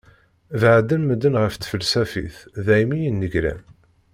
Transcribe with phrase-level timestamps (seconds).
[0.59, 3.61] Beɛden medden ɣef tfelsafit daymi i nnegran.